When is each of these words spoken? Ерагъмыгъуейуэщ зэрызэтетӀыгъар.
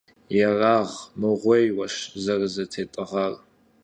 Ерагъмыгъуейуэщ 0.39 1.95
зэрызэтетӀыгъар. 2.23 3.33